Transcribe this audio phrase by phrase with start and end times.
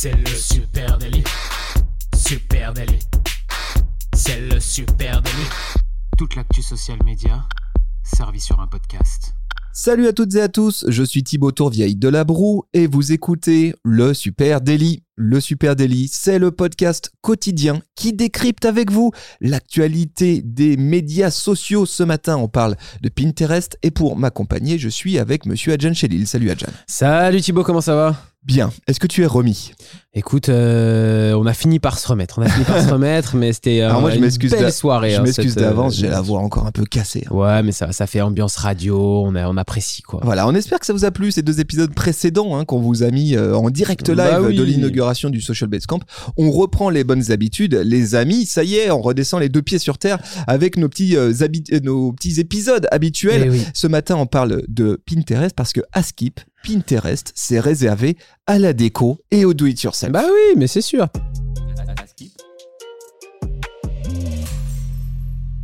[0.00, 1.24] C'est le super délit.
[2.14, 3.00] Super délit.
[4.14, 5.48] C'est le super délit.
[6.16, 7.44] Toute l'actu social média
[8.04, 9.34] servie sur un podcast.
[9.72, 13.10] Salut à toutes et à tous, je suis Thibaut Tourvieille de La Broue et vous
[13.10, 15.02] écoutez le Super Daily.
[15.16, 19.10] Le Super Daily, c'est le podcast quotidien qui décrypte avec vous
[19.40, 21.86] l'actualité des médias sociaux.
[21.86, 26.28] Ce matin, on parle de Pinterest et pour m'accompagner, je suis avec monsieur Adjan Chelil.
[26.28, 26.70] Salut Adjan.
[26.86, 28.16] Salut Thibaut, comment ça va?
[28.48, 29.72] Bien, est-ce que tu es remis?
[30.14, 32.38] Écoute, euh, on a fini par se remettre.
[32.38, 35.10] On a fini par se remettre, mais c'était euh, moi, je une m'excuse belle soirée.
[35.10, 37.24] Je hein, m'excuse cette, euh, d'avance, j'ai la voix encore un peu cassée.
[37.30, 37.34] hein.
[37.34, 40.20] Ouais, mais ça, ça fait ambiance radio, on, a, on apprécie quoi.
[40.24, 43.02] Voilà, on espère que ça vous a plu ces deux épisodes précédents hein, qu'on vous
[43.02, 44.56] a mis euh, en direct live Bah oui.
[44.56, 46.00] de l'inauguration du Social Base Camp.
[46.38, 48.46] On reprend les bonnes habitudes, les amis.
[48.46, 51.64] Ça y est, on redescend les deux pieds sur terre avec nos petits, euh, habi-
[51.74, 53.42] euh, nos petits épisodes habituels.
[53.44, 53.62] Eh oui.
[53.74, 58.72] Ce matin, on parle de Pinterest parce que à Skip, Pinterest, c'est réservé à la
[58.72, 60.12] déco et au do-it-yourself.
[60.12, 61.06] Bah oui, mais c'est sûr.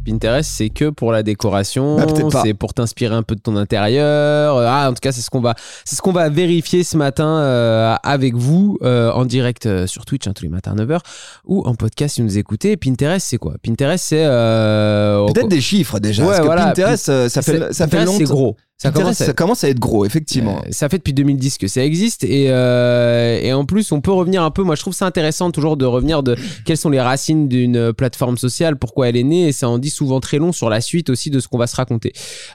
[0.06, 2.04] Pinterest, c'est que pour la décoration, Bah,
[2.44, 4.58] c'est pour t'inspirer un peu de ton intérieur.
[4.58, 5.54] Ah, en tout cas, c'est ce qu'on va,
[5.86, 10.04] c'est ce qu'on va vérifier ce matin euh, avec vous euh, en direct euh, sur
[10.04, 10.98] Twitch hein, tous les matins à 9h
[11.47, 12.76] ou en podcast si vous nous écoutez.
[12.76, 13.54] Pinterest, c'est quoi?
[13.62, 16.22] Pinterest, c'est euh, Peut-être des chiffres déjà.
[16.22, 16.66] Ouais, parce que voilà.
[16.66, 18.19] Pinterest, euh, ça fait, ça fait longtemps.
[18.19, 18.56] c'est gros.
[18.84, 20.58] Ça commence à- ça commence à être gros, effectivement.
[20.58, 24.12] Euh, ça fait depuis 2010 que ça existe et, euh, et en plus on peut
[24.12, 27.00] revenir un peu moi je trouve ça intéressant toujours de revenir de quelles sont les
[27.00, 30.52] racines d'une plateforme sociale pourquoi elle est née et ça en dit souvent très long
[30.52, 32.12] sur la suite aussi de ce qu'on va se raconter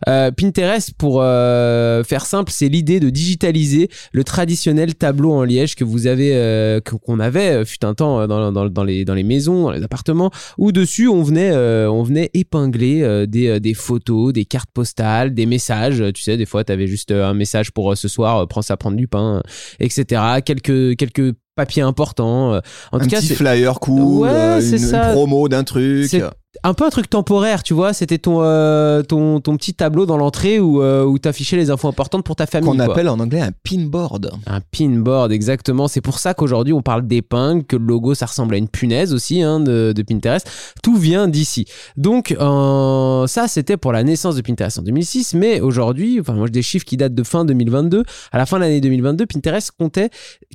[0.07, 5.75] Euh, Pinterest pour euh, faire simple c'est l'idée de digitaliser le traditionnel tableau en liège
[5.75, 9.63] que vous avez qu'on avait fut un temps dans, dans, dans les, dans les maisons
[9.63, 11.51] dans les appartements où dessus on venait
[11.87, 16.63] on venait épingler des, des photos des cartes postales des messages tu sais des fois
[16.63, 19.07] tu avais juste euh, un message pour euh, ce soir euh, prends ça prendre du
[19.07, 19.41] pain
[19.79, 22.59] etc quelques quelques papiers importants euh.
[22.91, 26.13] en un tout cas petit flyer cool, Ouais, une, promo d'un truc.
[26.63, 30.17] Un peu un truc temporaire tu vois c'était ton, euh, ton ton petit tableau dans
[30.17, 33.41] l'entrée où euh, où t'affichais les infos importantes pour ta famille qu'on appelle en anglais
[33.41, 34.31] un pinboard.
[34.45, 35.87] Un pinboard, exactement.
[35.87, 39.13] C'est pour ça qu'aujourd'hui on parle d'épingle, que le logo ça ressemble à une punaise
[39.13, 40.49] aussi hein, de, de Pinterest.
[40.83, 41.65] Tout vient d'ici.
[41.97, 46.47] Donc euh, ça c'était pour la naissance de Pinterest en 2006, mais aujourd'hui, enfin moi
[46.47, 48.03] j'ai des chiffres qui datent de fin 2022.
[48.31, 50.09] À la fin de l'année 2022, Pinterest comptait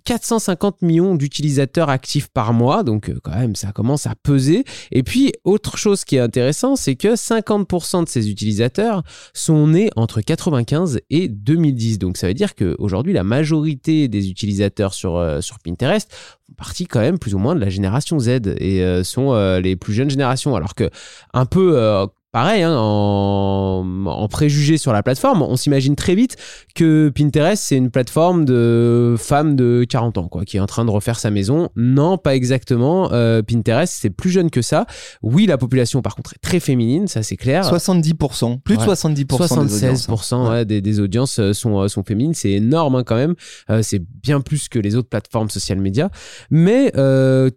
[0.04, 4.64] 450 millions d'utilisateurs actifs par mois, donc euh, quand même ça commence à peser.
[4.92, 9.90] Et puis autre chose qui est intéressant, c'est que 50% de ces utilisateurs sont nés
[9.96, 11.98] entre 95 et 2010.
[11.98, 16.86] Donc ça veut dire qu'aujourd'hui, la majorité des utilisateurs sur, euh, sur Pinterest font partie
[16.86, 18.28] quand même plus ou moins de la génération Z
[18.58, 20.56] et euh, sont euh, les plus jeunes générations.
[20.56, 20.90] Alors que
[21.32, 22.08] un peu...
[22.34, 26.34] Pareil, hein, en, en préjugé sur la plateforme, on s'imagine très vite
[26.74, 30.84] que Pinterest, c'est une plateforme de femmes de 40 ans, quoi, qui est en train
[30.84, 31.68] de refaire sa maison.
[31.76, 33.12] Non, pas exactement.
[33.12, 34.86] Euh, Pinterest, c'est plus jeune que ça.
[35.22, 37.72] Oui, la population, par contre, est très féminine, ça c'est clair.
[37.72, 38.86] 70%, plus de Ouais.
[38.88, 40.08] 70% des audiences.
[40.08, 40.50] 76% hein.
[40.50, 42.34] ouais, des, des audiences euh, sont, euh, sont féminines.
[42.34, 43.36] C'est énorme hein, quand même.
[43.70, 46.08] Euh, c'est bien plus que les autres plateformes social médias.
[46.50, 47.48] Mais euh,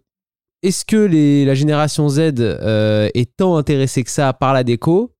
[0.62, 5.14] est-ce que la génération Z euh, est tant intéressée que ça par la déco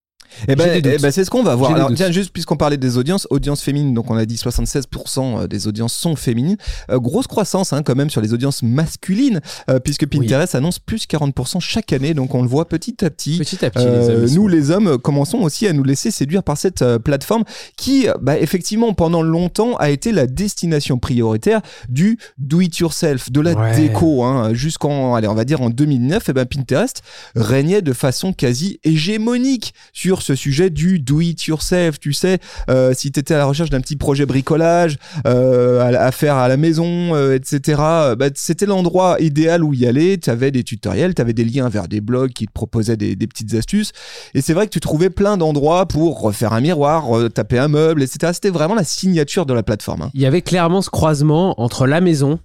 [0.47, 1.75] Eh ben, eh ben, c'est ce qu'on va voir.
[1.75, 5.66] Alors, tiens, juste puisqu'on parlait des audiences, audiences féminines, donc on a dit 76% des
[5.66, 6.56] audiences sont féminines.
[6.91, 9.41] Euh, grosse croissance hein, quand même sur les audiences masculines,
[9.71, 13.38] euh, puisque Pinterest annonce plus 40% chaque année, donc on le voit petit à petit.
[13.38, 16.56] Petit à petit, Euh, les nous, les hommes, commençons aussi à nous laisser séduire par
[16.56, 17.44] cette euh, plateforme
[17.77, 23.55] qui, euh, bah, effectivement, pendant longtemps a été la destination prioritaire du do-it-yourself, de la
[23.55, 23.75] Ouais.
[23.77, 24.25] déco.
[24.25, 27.03] Hein, Jusqu'en, allez, on va dire en 2009, et ben Pinterest
[27.34, 31.99] régnait de façon quasi hégémonique sur ce sujet du do-it-yourself.
[31.99, 32.39] Tu sais,
[32.71, 36.49] euh, si tu étais à la recherche d'un petit projet bricolage euh, à, faire à
[36.49, 37.81] la maison, euh, etc.,
[38.17, 40.19] bah, c'était l'endroit idéal où y aller.
[40.19, 43.17] Tu avais des tutoriels, tu avais des liens vers des blogs qui te proposaient des,
[43.17, 43.93] petites astuces.
[44.34, 48.03] Et c'est vrai que tu trouvais plein d'endroits pour refaire un miroir, taper un meuble,
[48.03, 48.33] etc.
[48.33, 50.03] C'était vraiment la signature de la plateforme.
[50.03, 50.11] hein.
[50.15, 52.38] Il y avait clairement ce croisement entre la maison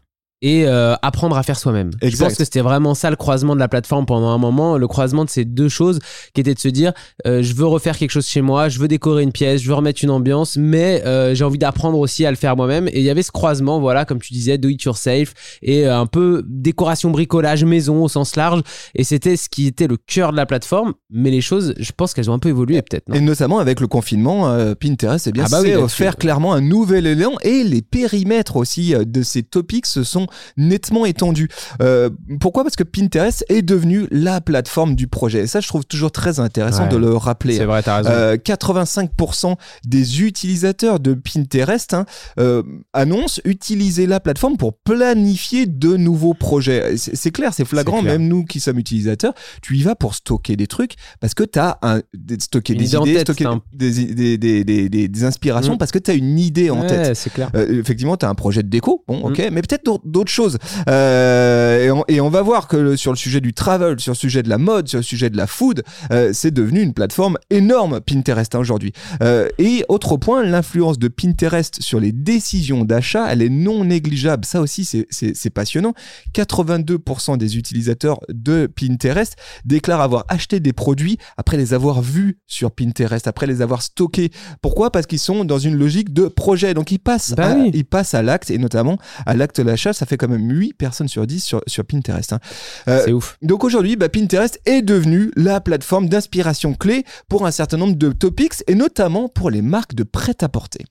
[0.44, 1.90] et euh, apprendre à faire soi-même.
[2.04, 4.88] Je pense que c'était vraiment ça le croisement de la plateforme pendant un moment, le
[4.88, 6.00] croisement de ces deux choses
[6.34, 6.92] qui était de se dire
[7.25, 9.74] euh, je veux refaire quelque chose chez moi, je veux décorer une pièce, je veux
[9.74, 12.90] remettre une ambiance, mais euh, j'ai envie d'apprendre aussi à le faire moi-même.
[12.90, 15.98] Et il y avait ce croisement, voilà, comme tu disais, do it yourself et euh,
[15.98, 18.62] un peu décoration bricolage maison au sens large.
[18.96, 20.94] Et c'était ce qui était le cœur de la plateforme.
[21.10, 23.06] Mais les choses, je pense qu'elles ont un peu évolué peut-être.
[23.16, 25.86] Et notamment avec le confinement, euh, Pinterest, eh bien, Ah bah oui, c'est là-dessus.
[25.86, 30.28] offert clairement un nouvel élan et les périmètres aussi euh, de ces topics se sont
[30.58, 31.50] nettement étendu.
[31.82, 32.10] Euh,
[32.40, 32.64] pourquoi?
[32.64, 35.42] Parce que Pinterest est devenu la plateforme du projet.
[35.44, 36.90] Et ça, je trouve toujours très intéressant Ouais.
[36.90, 37.56] de le rappeler.
[37.58, 38.10] C'est vrai, t'as raison.
[38.12, 42.06] Euh, 85% des utilisateurs de Pinterest hein,
[42.40, 42.64] euh,
[42.94, 46.98] annoncent utiliser la plateforme pour planifier de nouveaux projets.
[46.98, 48.20] C'est c'est clair, c'est flagrant, C'est clair.
[48.20, 51.58] même nous qui sommes utilisateurs, tu y vas pour stocker des trucs parce que tu
[51.60, 52.44] as un, des- des
[52.74, 55.78] idée idées, tête, stocker c'est un- des, des, des, des, des- des inspirations Mm.
[55.78, 57.16] parce que tu as une idée en Ouais, tête.
[57.16, 57.50] c'est clair.
[57.56, 59.24] Euh, effectivement, tu as un projet de déco, bon, Mm.
[59.32, 60.58] ok, mais peut-être d'autres- d'autres choses.
[60.90, 64.14] Euh, et, on, et on va voir que le- sur le sujet du travel, sur
[64.14, 66.94] le sujet de la mode, sur le sujet de la food, euh, c'est devenu une
[66.94, 68.94] plateforme énorme, Pinterest, hein, aujourd'hui.
[69.22, 74.46] Euh, et autre point, l'influence de Pinterest sur les décisions d'achat, elle est non négligeable.
[74.46, 75.94] Ça aussi, c'est- passionnant.
[76.34, 79.36] 82% des utilisateurs de Pinterest
[79.66, 84.31] déclarent avoir acheté des produits après les avoir vus sur Pinterest, après les avoir stockés.
[84.62, 84.92] Pourquoi?
[84.92, 86.74] Parce qu'ils sont dans une logique de projet.
[86.74, 87.72] Donc ils passent, Bah à, oui.
[87.74, 89.94] ils passent à l'acte, et notamment à l'acte d'achat.
[89.94, 92.33] Ça fait quand même 8 personnes sur 10 sur, sur Pinterest.
[92.33, 92.39] hein.
[92.88, 93.38] Euh, C'est ouf.
[93.42, 98.12] donc aujourd'hui, bah, Pinterest est devenu la plateforme d'inspiration clé pour un certain nombre de
[98.12, 100.86] topics et notamment pour les marques de prêt-à-porter.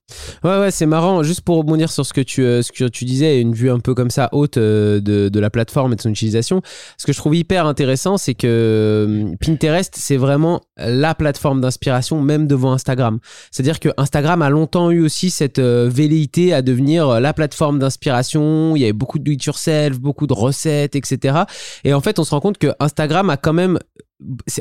[0.44, 1.22] Ouais, ouais, c'est marrant.
[1.22, 3.80] Juste pour rebondir sur ce que tu, euh, ce que tu disais, une vue un
[3.80, 6.62] peu comme ça haute euh, de, de la plateforme et de son utilisation.
[6.98, 12.46] Ce que je trouve hyper intéressant, c'est que Pinterest, c'est vraiment la plateforme d'inspiration, même
[12.46, 13.18] devant Instagram.
[13.50, 18.76] C'est-à-dire que Instagram a longtemps eu aussi cette velléité à devenir la plateforme d'inspiration.
[18.76, 21.40] Il y avait beaucoup de do-it-yourself, beaucoup de recettes, etc.
[21.82, 23.80] Et en fait, on se rend compte que Instagram a quand même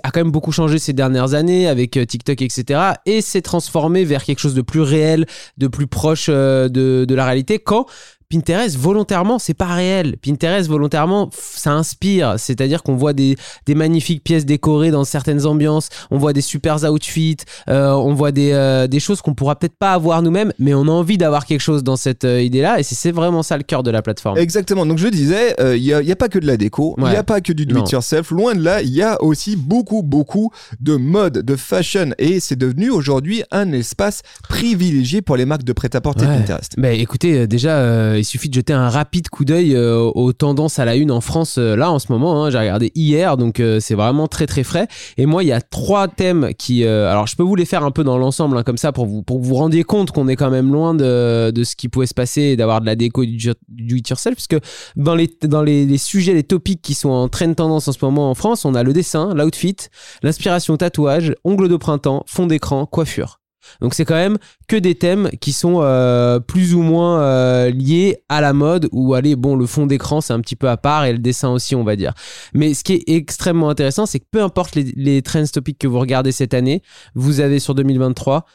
[0.02, 2.80] a quand même beaucoup changé ces dernières années avec euh, TikTok, etc.
[3.06, 5.28] Et s'est transformé vers quelque chose de plus réel,
[5.60, 7.86] de plus proche euh, de, de la réalité quand
[8.32, 13.36] Pinterest volontairement c'est pas réel Pinterest volontairement ça inspire c'est-à-dire qu'on voit des,
[13.66, 17.38] des magnifiques pièces décorées dans certaines ambiances on voit des super outfits
[17.70, 20.84] euh, on voit des, euh, des choses qu'on pourra peut-être pas avoir nous-mêmes mais on
[20.84, 23.84] a envie d'avoir quelque chose dans cette euh, idée-là et c'est vraiment ça le cœur
[23.84, 24.86] de la plateforme Exactement.
[24.86, 27.16] Donc je disais, il n'y a, pas que de la déco, il n'y Ouais.
[27.16, 28.32] a pas que du do-it-yourself.
[28.32, 32.12] Loin de là, il y a aussi beaucoup, beaucoup de mode, de fashion.
[32.18, 36.38] Et c'est devenu aujourd'hui un espace privilégié pour les marques de prêt-à-porter Ouais.
[36.38, 36.74] Pinterest.
[36.78, 40.86] Bah écoutez, déjà, il suffit de jeter un rapide coup d'œil euh, aux tendances à
[40.86, 42.44] la une en France euh, là en ce moment.
[42.44, 42.50] hein.
[42.50, 44.88] J'ai regardé hier, donc euh, c'est vraiment très très frais.
[45.18, 46.86] Et moi, il y a trois thèmes qui.
[46.86, 49.22] alors, je peux vous les faire un peu dans l'ensemble, hein, comme ça, pour vous,
[49.24, 51.90] pour que vous vous rendiez compte qu'on est quand même loin de, de ce qui
[51.90, 54.36] pouvait se passer et d'avoir de la déco du do- do it yourself.
[54.36, 54.58] Puisque
[54.96, 58.30] dans les, dans les, sujets, les topics qui sont en train tendance en ce moment
[58.30, 59.76] en France, on a le dessin, l'outfit,
[60.24, 63.41] l'inspiration tatouage, ongles de printemps, fond d'écran, coiffure.
[63.82, 64.38] Donc c'est quand même
[64.68, 69.14] que des thèmes qui sont euh, plus ou moins euh, liés à la mode ou
[69.14, 71.76] allez bon le fond d'écran c'est un petit peu à part et le dessin aussi
[71.76, 72.14] on va dire.
[72.54, 75.88] Mais ce qui est extrêmement intéressant c'est que peu importe les, les trends topics que
[75.88, 76.82] vous regardez cette année,
[77.16, 78.46] vous avez sur 2023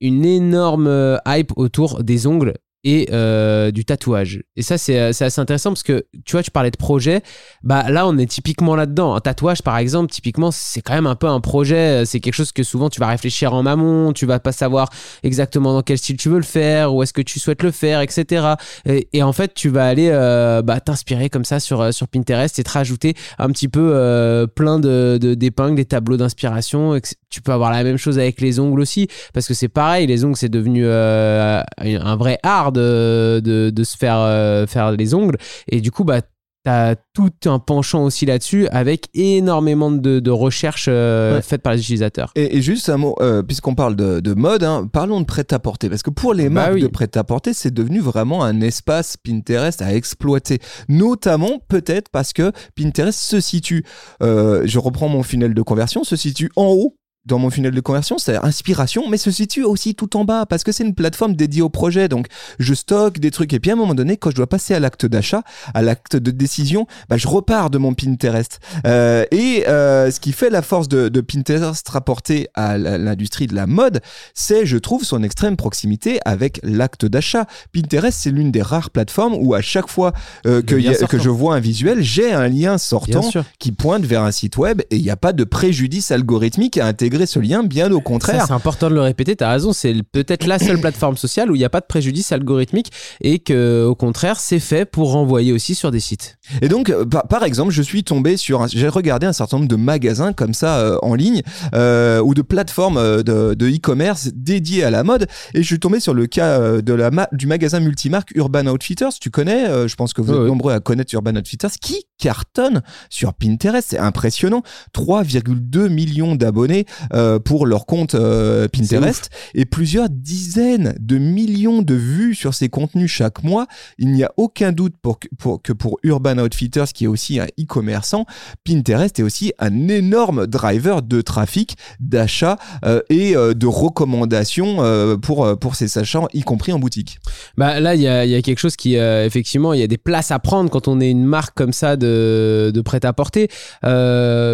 [0.00, 2.54] une énorme euh, hype autour des ongles
[2.84, 4.42] et euh, du tatouage.
[4.56, 7.22] Et ça, c'est euh, c'est assez intéressant parce que, tu vois, tu parlais de projet.
[7.62, 9.14] Bah là, on est typiquement là-dedans.
[9.14, 12.04] Un tatouage, par exemple, typiquement, c'est quand même un peu un projet.
[12.04, 14.12] C'est quelque chose que souvent, tu vas réfléchir en amont.
[14.12, 14.88] Tu vas pas savoir
[15.22, 18.00] exactement dans quel style tu veux le faire, où est-ce que tu souhaites le faire,
[18.00, 18.54] etc.
[18.86, 22.58] Et, en fait, tu vas aller euh, bah, t'inspirer comme ça sur, euh, sur Pinterest
[22.58, 26.94] et te rajouter un petit peu euh, plein de d'épingles, des tableaux d'inspiration.
[26.94, 30.06] ex- Tu peux avoir la même chose avec les ongles aussi, parce que c'est pareil,
[30.06, 34.92] les ongles, c'est devenu euh, un vrai art de, de, de se faire, euh, faire
[34.92, 35.36] les ongles.
[35.68, 36.20] Et du coup, bah,
[36.64, 41.42] T'as tout un penchant aussi là-dessus avec énormément de, de recherches euh, Ouais.
[41.42, 42.30] faites par les utilisateurs.
[42.36, 45.88] Et, et juste un mot, euh, puisqu'on parle de, de mode, hein, parlons de prêt-à-porter.
[45.88, 46.82] Parce que pour les Bah marques oui.
[46.82, 50.60] de prêt-à-porter, c'est devenu vraiment un espace Pinterest à exploiter.
[50.88, 53.84] Notamment, peut-être parce que Pinterest se situe,
[54.22, 57.80] euh, je reprends mon funnel de conversion, se situe en haut dans mon funnel de
[57.80, 61.34] conversion, c'est inspiration, mais se situe aussi tout en bas parce que c'est une plateforme
[61.34, 62.08] dédiée au projet.
[62.08, 62.26] Donc,
[62.58, 64.80] je stocke des trucs et puis à un moment donné, quand je dois passer à
[64.80, 68.58] l'acte d'achat, à l'acte de décision, bah, je repars de mon Pinterest.
[68.86, 73.54] Euh, et euh, ce qui fait la force de, de Pinterest rapporté à l'industrie de
[73.54, 74.00] la mode,
[74.34, 77.46] c'est, je trouve, son extrême proximité avec l'acte d'achat.
[77.72, 80.12] Pinterest, c'est l'une des rares plateformes où à chaque fois
[80.46, 83.20] euh, que, a- que je vois un visuel, j'ai un lien sortant
[83.60, 86.86] qui pointe vers un site web et il n'y a pas de préjudice algorithmique à
[86.86, 88.44] intégrer ce lien, bien au contraire.
[88.46, 91.54] c'est important de le répéter, tu as raison, c'est peut-être la seule plateforme sociale où
[91.54, 92.90] il n'y a pas de préjudice algorithmique
[93.20, 96.38] et que au contraire, c'est fait pour renvoyer aussi sur des sites.
[96.60, 99.76] Et donc, euh, par, exemple, je suis tombé sur, j'ai regardé un certain nombre de
[99.76, 101.42] magasins comme ça euh, en ligne
[101.74, 106.14] euh, ou de plateformes de e-commerce dédiées à la mode, et je suis tombé sur
[106.14, 109.18] le cas de la ma- du magasin multimarque Urban Outfitters.
[109.20, 112.82] Tu connais euh, Je pense que vous êtes nombreux à connaître Urban Outfitters, qui cartonne
[113.10, 113.88] sur Pinterest.
[113.90, 114.62] C'est impressionnant.
[114.94, 121.94] 3,2 millions d'abonnés, euh, pour leur compte euh, Pinterest et plusieurs dizaines de millions de
[121.94, 123.66] vues sur ces contenus chaque mois.
[123.98, 127.40] Il n'y a aucun doute pour que, pour que pour Urban Outfitters, qui est aussi
[127.40, 128.26] un e-commerçant,
[128.64, 135.74] Pinterest est aussi un énorme driver de trafic, d'achat euh, et de recommandations pour, pour
[135.74, 137.18] ces achats, y compris en boutique.
[137.56, 140.30] Bah là, il y y a quelque chose qui, effectivement, il y a des places
[140.30, 143.48] à prendre quand on est une marque comme ça de, de prêt-à-porter,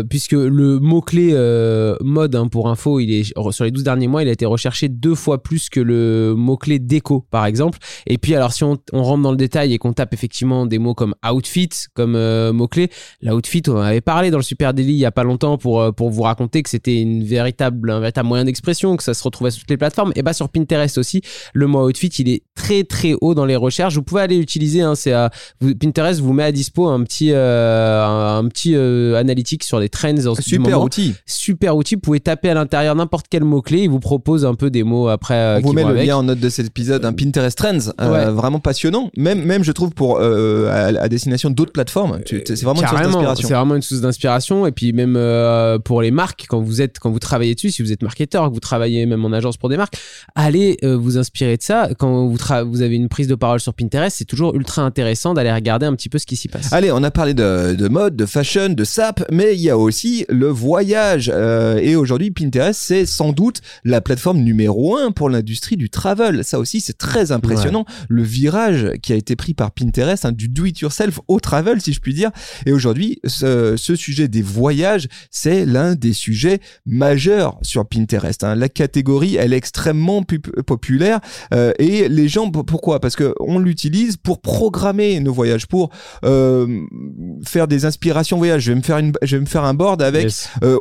[0.09, 1.35] puisque le mot-clé
[2.01, 4.89] mode, hein, pour info, il est sur les 12 derniers mois, il a été recherché
[4.89, 7.79] deux fois plus que le mot-clé déco, par exemple.
[8.07, 10.79] Et puis, alors, si on, on rentre dans le détail et qu'on tape effectivement des
[10.79, 12.91] mots comme outfit, comme euh, mot-clé,
[13.23, 15.81] l'outfit, on en avait parlé dans le Super Daily il y a pas longtemps pour,
[15.81, 19.23] euh, pour vous raconter que c'était une véritable, un véritable moyen d'expression, que ça se
[19.23, 20.13] retrouvait sur toutes les plateformes.
[20.17, 21.21] Et bah, sur Pinterest aussi,
[21.53, 23.95] le mot outfit, il est très très haut dans les recherches.
[23.95, 24.81] Vous pouvez aller l'utiliser.
[24.83, 25.31] Hein, c'est à-
[25.61, 29.79] vous- Pinterest vous met à dispo un petit euh, un, un petit euh, analytique sur
[29.81, 31.15] les trends en Super outil.
[31.27, 31.95] Super outil.
[31.97, 33.79] Vous pouvez taper à l'intérieur n'importe quel mot clé.
[33.85, 35.35] Il vous propose un peu des mots après.
[35.35, 36.07] euh, On vous met le avec.
[36.07, 38.31] lien en note de cet épisode, un Pinterest Trends, euh, Ouais.
[38.33, 39.11] vraiment passionnant.
[39.17, 42.19] Même, même je trouve pour euh, à, à destination d'autres plateformes.
[42.27, 43.49] C'est vraiment une source d'inspiration.
[43.49, 44.67] C'est vraiment une source d'inspiration.
[44.67, 47.83] Et puis même euh, pour les marques, quand vous êtes, quand vous travaillez dessus, si
[47.83, 49.95] vous êtes marketeur, que vous travaillez même en agence pour des marques,
[50.35, 51.89] allez euh, vous inspirer de ça.
[51.99, 55.87] Quand vous, avez une prise de parole sur Pinterest, c'est toujours ultra intéressant d'aller regarder
[55.87, 56.73] un petit peu ce qui s'y passe.
[56.75, 59.79] Allez, on a parlé de, de mode, de fashion, de sap, mais il y a
[59.79, 61.31] aussi le voyage.
[61.33, 66.45] Euh, et aujourd'hui, Pinterest, c'est sans doute la plateforme numéro un pour l'industrie du travel.
[66.45, 67.85] Ça aussi, c'est très impressionnant.
[68.09, 72.01] Le virage qui a été pris par Pinterest, hein, du do-it-yourself au travel, si je
[72.01, 72.31] puis dire.
[72.67, 78.43] Et aujourd'hui, ce, ce sujet des voyages, c'est l'un des sujets majeurs sur Pinterest.
[78.45, 78.55] hein.
[78.55, 81.21] La catégorie, elle est extrêmement pu- populaire.
[81.55, 83.01] Euh, et les gens, pourquoi?
[83.01, 85.91] Parce que on l'utilise pour programmer nos voyages, pour
[86.25, 86.67] euh,
[87.45, 88.63] faire des inspirations voyage.
[88.63, 90.49] Je vais me faire une, je vais me faire un board avec Yes.
[90.65, 90.77] euh,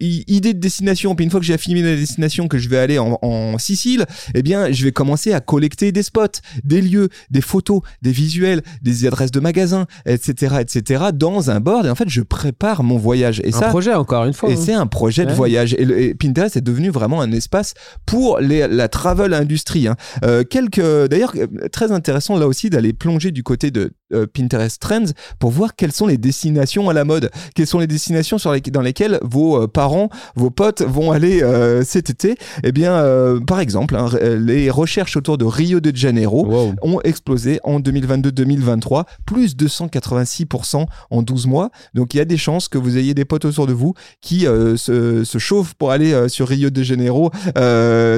[0.00, 0.79] idée de destination.
[1.14, 4.06] Puis une fois que j'ai affiné la destination, que je vais aller en, en Sicile,
[4.34, 8.62] eh bien, je vais commencer à collecter des spots, des lieux, des photos, des visuels,
[8.82, 11.86] des adresses de magasins, etc., etc., dans un board.
[11.86, 13.40] Et en fait, je prépare mon voyage.
[13.44, 14.50] Et un ça, projet encore une fois.
[14.50, 14.62] et hein.
[14.64, 15.74] c'est un projet de voyage.
[15.78, 17.74] Et, le- et Pinterest est devenu vraiment un espace
[18.06, 19.86] pour les, la travel industrie.
[19.88, 19.96] hein.
[20.24, 24.80] Euh, quelques, d'ailleurs, euh, très intéressant là aussi d'aller plonger du côté de euh, Pinterest
[24.80, 25.04] Trends
[25.38, 28.60] pour voir quelles sont les destinations à la mode, quelles sont les destinations sur les,
[28.60, 32.34] dans lesquelles vos parents, vos potes vont aller euh, cet été.
[32.64, 36.74] Eh bien, euh, par exemple, hein, les recherches autour de Rio de Janeiro Wow.
[36.82, 41.70] ont explosé en 2022-2023, plus 286% en 12 mois.
[41.94, 44.46] Donc il y a des chances que vous ayez des potes autour de vous qui
[44.46, 47.30] euh, se, se chauffent pour aller sur Rio de Janeiro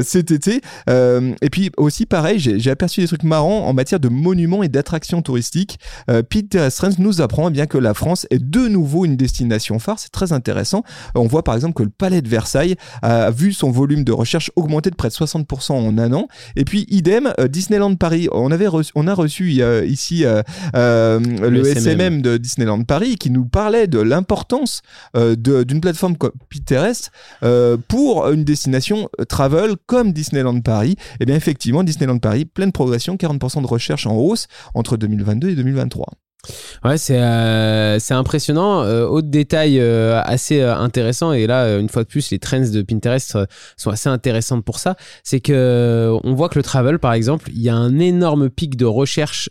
[0.03, 0.63] cet été.
[0.89, 5.23] Et puis aussi pareil, j'ai aperçu des trucs marrants en matière de monuments et d'attractions
[5.23, 5.79] touristiques.
[6.29, 10.01] Pinterest Trends nous apprend eh bien que la France est de nouveau une destination phare.
[10.01, 10.83] C'est très intéressant.
[11.15, 14.51] On voit par exemple que le Palais de Versailles a vu son volume de recherche
[14.57, 16.29] augmenter de près de 60% en un an.
[16.57, 18.29] Et puis idem, euh, Disneyland Paris.
[18.33, 20.43] On avait reçu, on a reçu euh, ici euh,
[20.75, 22.01] euh, le, SMM.
[22.01, 24.83] SMM de Disneyland Paris qui nous parlait de l'importance
[25.15, 27.11] d'une plateforme comme Pinterest
[27.89, 30.97] pour une destination travel comme Disneyland Paris.
[31.21, 35.55] Et bien effectivement, Disneyland Paris, pleine progression, 40% de recherche en hausse entre 2022 et
[35.55, 36.07] 2023.
[36.85, 38.83] Ouais, c'est euh, impressionnant.
[38.83, 42.83] Euh, autre détail euh, assez intéressant, et là, une fois de plus, les trends de
[42.83, 43.39] Pinterest
[43.77, 44.97] sont assez intéressantes pour ça.
[45.23, 48.51] C'est que euh, on voit que le travel, par exemple, il y a un énorme
[48.51, 49.51] pic de recherche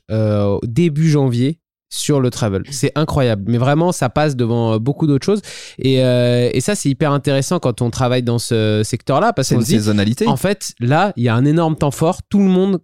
[0.63, 1.59] début janvier
[1.93, 2.63] sur le travel.
[2.69, 3.43] C'est incroyable.
[3.47, 5.41] Mais vraiment, ça passe devant beaucoup d'autres choses.
[5.77, 9.55] Et, euh, et ça, c'est hyper intéressant quand on travaille dans ce secteur-là, parce C'est
[9.55, 10.25] qu'on une dit, saisonnalité.
[10.27, 12.19] en fait, là, il y a un énorme temps fort.
[12.29, 12.79] Tout le monde,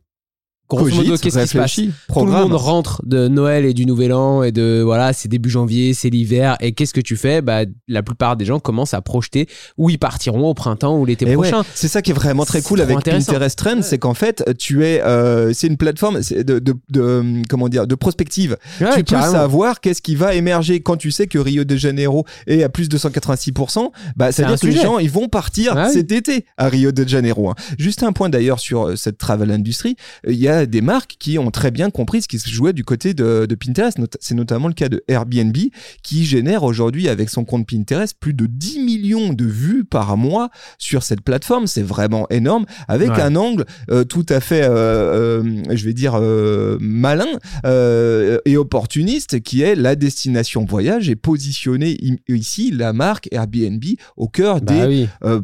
[0.69, 2.41] grosso modo, qu'est-ce qui se passe réfléchit, tout le programme.
[2.43, 6.09] monde rentre de Noël et du Nouvel An et de voilà, c'est début janvier, c'est
[6.09, 7.41] l'hiver et qu'est-ce que tu fais?
[7.41, 9.47] Bah la plupart des gens commencent à projeter
[9.77, 11.63] où ils partiront au printemps ou l'été ouais, prochain.
[11.73, 12.97] c'est ça qui est vraiment très cool avec.
[13.03, 17.69] Pinterest Trends, c'est qu'en fait, tu es, euh, c'est une plateforme de, de, de- comment
[17.69, 18.57] dire, de prospective.
[18.81, 22.25] Ouais, tu peux savoir qu'est-ce qui va émerger quand tu sais que Rio de Janeiro
[22.47, 23.91] est à plus de 186%.
[24.15, 25.93] Bah, à un dire que les gens, ils vont partir Ah oui.
[25.93, 27.49] cet été à Rio de Janeiro.
[27.49, 27.55] hein.
[27.77, 29.95] Juste un point d'ailleurs sur euh, cette travel industry.
[30.27, 32.83] Il y a des marques qui ont très bien compris ce qui se jouait du
[32.83, 33.97] côté de, de Pinterest.
[34.19, 35.55] C'est notamment le cas de Airbnb
[36.03, 40.49] qui génère aujourd'hui avec son compte Pinterest plus de 10 millions de vues par mois
[40.77, 41.67] sur cette plateforme.
[41.67, 43.21] C'est vraiment énorme avec Ouais.
[43.21, 46.19] un angle euh, tout à fait, euh, euh, je vais dire,
[46.79, 47.25] malin
[48.45, 51.97] et opportuniste qui est la destination voyage et positionner
[52.27, 53.83] ici la marque Airbnb
[54.15, 55.39] au cœur Bah des oui,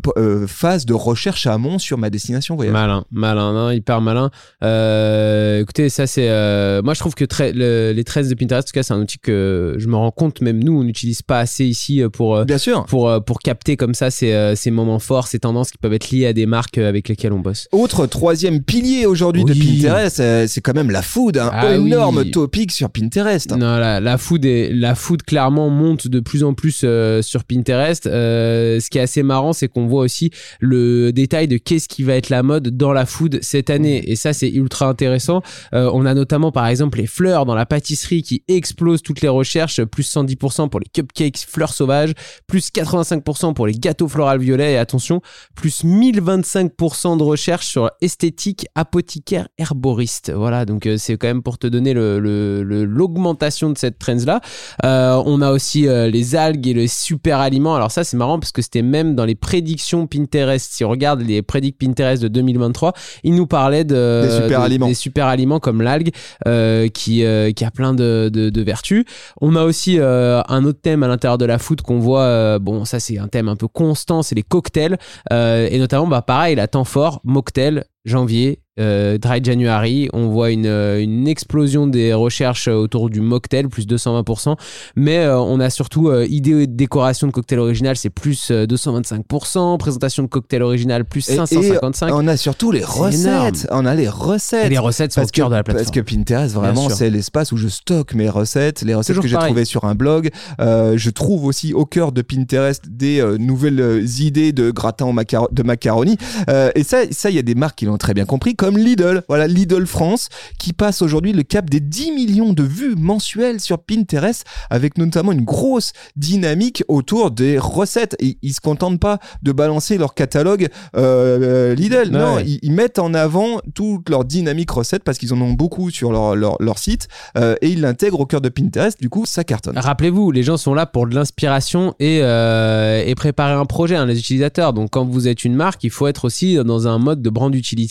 [0.47, 2.73] phases de recherche amont sur ma destination voyage.
[2.73, 4.29] malin, malin, hyper malin.
[4.63, 6.29] Euh, euh, écoutez, ça c'est.
[6.29, 8.93] euh, moi, je trouve que très- le- les trends de Pinterest, en tout cas, c'est
[8.93, 12.09] un outil que je me rends compte, même nous, on n'utilise pas assez ici euh,
[12.09, 12.43] pour.
[12.45, 12.85] Bien sûr.
[12.85, 16.25] pour, pour capter comme ça ces, ces moments forts, ces tendances qui peuvent être liées
[16.25, 17.67] à des marques avec lesquelles on bosse.
[17.71, 19.53] Autre troisième pilier aujourd'hui de.
[19.53, 22.31] Pinterest, c'est quand même la food, un Ah énorme oui.
[22.31, 23.51] topic sur Pinterest.
[23.51, 27.43] Non, la, la food est, la food clairement monte de plus en plus euh, sur
[27.43, 28.05] Pinterest.
[28.05, 32.15] Ce qui est assez marrant, c'est qu'on voit aussi le détail de qu'est-ce qui va
[32.15, 34.09] être la mode dans la food cette année.
[34.11, 35.41] Et ça, c'est ultra intéressant.
[35.73, 39.27] Euh, on a notamment, par exemple, les fleurs dans la pâtisserie qui explosent toutes les
[39.27, 42.13] recherches, plus 110% pour les cupcakes fleurs sauvages,
[42.47, 45.21] plus 85% pour les gâteaux floral violet et attention,
[45.55, 50.31] plus 1025% de recherches sur esthétique, apothicaire, herboriste.
[50.31, 54.41] Voilà, donc euh, c'est quand même pour te donner l'augmentation de cette trend-là.
[54.85, 57.75] Euh, on a aussi les algues et les super aliments.
[57.75, 60.71] Alors ça, c'est marrant parce que c'était même dans les prédictions Pinterest.
[60.71, 64.82] Si on regarde les prédicts Pinterest de 2023, il nous parlait de, Des super aliments.
[64.87, 66.11] Des super aliments comme l'algue
[66.47, 69.03] euh, qui, euh, qui a plein de, de- vertus.
[69.41, 72.21] On a aussi euh, un autre thème à l'intérieur de la food qu'on voit.
[72.21, 74.97] euh, bon, ça c'est un thème un peu constant, c'est les cocktails.
[75.31, 80.65] Et notamment, bah, pareil, la temps fort, mocktail, janvier, euh, Dry January, on voit une,
[80.65, 84.55] euh, une explosion des recherches autour du mocktail, plus 220%.
[84.95, 88.65] Mais euh, on a surtout euh, idée de décoration de cocktail original, c'est plus euh,
[88.65, 89.77] 225%.
[89.77, 92.11] Présentation de cocktail original, plus Et- 555.
[92.15, 93.05] On a surtout les énorme.
[93.05, 93.67] recettes.
[93.71, 94.65] On a les recettes.
[94.65, 96.05] Et les recettes sont parce au cœur que, de la parce plateforme.
[96.05, 99.37] que Pinterest, vraiment, c'est l'espace où je stocke mes recettes, les recettes Toujours que j'ai
[99.37, 100.29] trouvées sur un blog.
[100.59, 105.13] Euh, je trouve aussi au cœur de Pinterest des euh, nouvelles euh, idées de gratin
[105.51, 106.17] de macaroni.
[106.49, 108.77] Euh, et ça, ça, il y a des marques qui l'ont très bien compris, comme
[108.77, 109.23] Lidl.
[109.27, 113.79] Voilà, Lidl France, qui passe aujourd'hui le cap des 10 millions de vues mensuelles sur
[113.79, 118.15] Pinterest, avec notamment une grosse dynamique autour des recettes.
[118.19, 122.09] Et ils se contentent pas de balancer leur catalogue euh, Lidl.
[122.11, 125.89] Non, ils, ils mettent en avant toute leur dynamique recette parce qu'ils en ont beaucoup
[125.89, 127.07] sur leur, leur, leur site
[127.37, 128.99] euh, et ils l'intègrent au cœur de Pinterest.
[128.99, 129.77] Du coup, ça cartonne.
[129.77, 134.05] Rappelez-vous, les gens sont là pour de l'inspiration et, euh, et préparer un projet, hein,
[134.05, 134.73] les utilisateurs.
[134.73, 137.53] Donc, quand vous êtes une marque, il faut être aussi dans un mode de brand
[137.53, 137.82] utility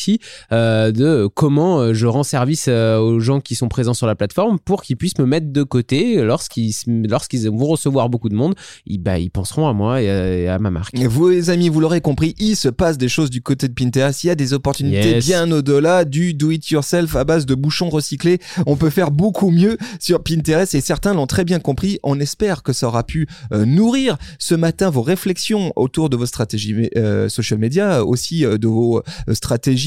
[0.53, 4.15] euh, de comment euh, je rends service euh, aux gens qui sont présents sur la
[4.15, 8.55] plateforme pour qu'ils puissent me mettre de côté lorsqu'ils lorsqu'ils vont recevoir beaucoup de monde.
[8.87, 10.99] Ils, bah, ils penseront à moi et à, et à ma marque.
[10.99, 13.75] Et Vous, les amis, vous l'aurez compris, il se passe des choses du côté de
[13.75, 14.25] Pinterest.
[14.25, 15.27] Il y a des opportunités Yes.
[15.27, 18.39] bien au-delà du do-it-yourself à base de bouchons recyclés.
[18.67, 21.99] On peut faire beaucoup mieux sur Pinterest et certains l'ont très bien compris.
[22.03, 26.27] On espère que ça aura pu euh, nourrir ce matin vos réflexions autour de vos
[26.27, 29.35] stratégies euh, social media, aussi euh, de vos euh,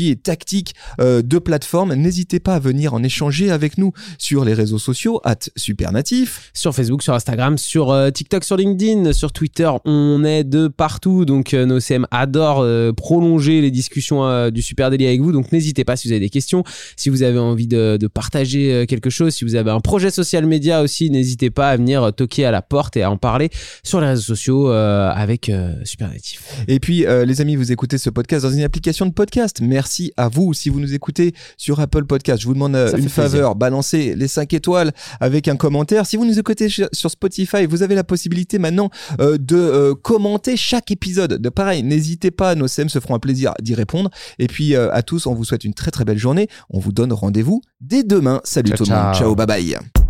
[0.04, 1.94] et tactiques euh, de plateforme.
[1.94, 6.52] N'hésitez pas à venir en échanger avec nous sur les réseaux sociaux, at supernatif.
[6.54, 9.70] sur Facebook, sur Instagram, sur euh, TikTok, sur LinkedIn, sur Twitter.
[9.86, 11.26] On est de partout.
[11.26, 15.32] Donc, euh, nos CM adorent euh, prolonger les discussions du Super Daily avec vous.
[15.32, 16.64] Donc, n'hésitez pas si vous avez des questions,
[16.96, 20.46] si vous avez envie de, de partager quelque chose, si vous avez un projet social
[20.46, 23.50] média aussi, n'hésitez pas à venir toquer à la porte et à en parler
[23.84, 26.42] sur les réseaux sociaux avec euh, Super Natif.
[26.68, 29.62] Et puis, les amis, vous écoutez ce podcast dans une application de podcast.
[29.62, 29.85] Merci
[30.18, 30.54] à vous.
[30.54, 33.24] Si vous nous écoutez sur Apple Podcast, je vous demande euh, Ça une plaisir.
[33.24, 33.56] faveur.
[33.56, 36.06] Balancez les 5 étoiles avec un commentaire.
[36.06, 40.58] Si vous nous écoutez sur Spotify, vous avez la possibilité maintenant euh, de euh, commenter
[40.58, 41.34] chaque épisode.
[41.42, 42.56] De pareil, n'hésitez pas.
[42.56, 44.10] Nos CM se feront un plaisir d'y répondre.
[44.40, 46.48] Et puis, euh, à tous, on vous souhaite une très très belle journée.
[46.70, 48.42] On vous donne rendez-vous dès demain.
[48.44, 49.16] Salut Ciao, tout le monde.
[49.16, 50.05] Ciao, bye bye.